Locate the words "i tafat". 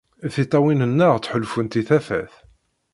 1.81-2.33